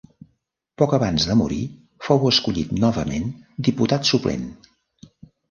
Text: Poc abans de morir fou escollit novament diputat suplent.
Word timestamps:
Poc 0.81 0.95
abans 0.97 1.27
de 1.31 1.35
morir 1.41 1.59
fou 2.07 2.25
escollit 2.31 2.73
novament 2.85 3.29
diputat 3.69 4.11
suplent. 4.15 4.51